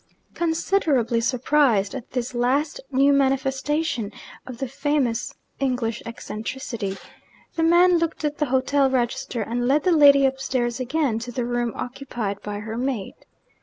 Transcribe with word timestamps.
Considerably 0.33 1.21
surprised 1.21 1.93
at 1.93 2.09
this 2.09 2.33
last 2.33 2.81
new 2.91 3.13
manifestation 3.13 4.11
of 4.47 4.57
the 4.57 4.67
famous 4.67 5.35
'English 5.59 6.01
eccentricity,' 6.07 6.97
the 7.55 7.61
man 7.61 7.99
looked 7.99 8.25
at 8.25 8.39
the 8.39 8.47
hotel 8.47 8.89
register, 8.89 9.43
and 9.43 9.67
led 9.67 9.83
the 9.83 9.91
lady 9.91 10.25
upstairs 10.25 10.79
again 10.79 11.19
to 11.19 11.31
the 11.31 11.45
room 11.45 11.71
occupied 11.75 12.41
by 12.41 12.57
her 12.61 12.79
maid. 12.79 13.13